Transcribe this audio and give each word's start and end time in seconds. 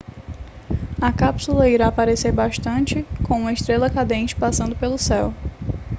a 0.99 1.13
cápsula 1.13 1.67
irá 1.69 1.91
parecer 1.91 2.31
bastante 2.31 3.05
com 3.23 3.41
uma 3.41 3.53
estrela 3.53 3.87
cadente 3.87 4.35
passando 4.35 4.75
pelo 4.75 4.97
céu 4.97 5.31